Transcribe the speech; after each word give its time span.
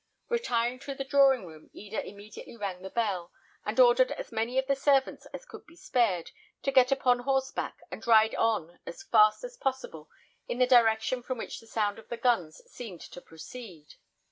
Retiring 0.29 0.73
into 0.73 0.95
the 0.95 1.03
drawing 1.03 1.45
room, 1.45 1.69
Eda 1.73 2.03
immediately 2.03 2.57
rang 2.57 2.81
the 2.81 2.89
bell, 2.89 3.31
and 3.63 3.79
ordered 3.79 4.11
as 4.13 4.31
many 4.31 4.57
of 4.57 4.65
the 4.65 4.75
servants 4.75 5.27
as 5.27 5.45
could 5.45 5.67
be 5.67 5.75
spared, 5.75 6.31
to 6.63 6.71
get 6.71 6.91
upon 6.91 7.19
horseback, 7.19 7.77
and 7.91 8.07
ride 8.07 8.33
on 8.33 8.79
as 8.87 9.03
fast 9.03 9.43
as 9.43 9.57
possible 9.57 10.09
in 10.47 10.57
the 10.57 10.65
direction 10.65 11.21
from 11.21 11.37
which 11.37 11.59
the 11.59 11.67
sound 11.67 11.99
of 11.99 12.09
the 12.09 12.17
guns 12.17 12.63
seemed 12.65 13.01
to 13.01 13.21
proceed. 13.21 13.93